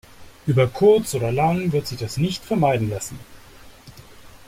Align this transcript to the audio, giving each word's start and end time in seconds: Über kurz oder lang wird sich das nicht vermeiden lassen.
Über 0.47 0.65
kurz 0.65 1.13
oder 1.13 1.31
lang 1.31 1.71
wird 1.73 1.85
sich 1.85 1.99
das 1.99 2.17
nicht 2.17 2.43
vermeiden 2.43 2.89
lassen. 2.89 3.19